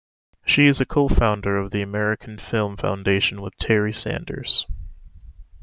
She 0.47 0.65
is 0.65 0.81
a 0.81 0.85
co-founder 0.87 1.59
of 1.59 1.69
the 1.69 1.83
American 1.83 2.39
Film 2.39 2.75
Foundation 2.75 3.39
with 3.39 3.55
Terry 3.57 3.93
Sanders. 3.93 4.65